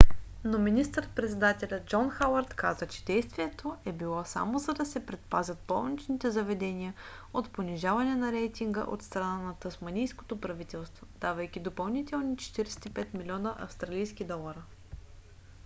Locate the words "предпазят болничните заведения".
5.05-6.93